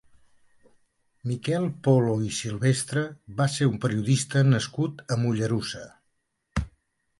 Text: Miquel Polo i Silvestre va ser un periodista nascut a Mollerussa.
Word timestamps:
Miquel 1.31 1.65
Polo 1.87 2.15
i 2.29 2.31
Silvestre 2.37 3.05
va 3.43 3.49
ser 3.59 3.69
un 3.73 3.77
periodista 3.85 4.43
nascut 4.55 5.07
a 5.17 5.21
Mollerussa. 5.27 5.87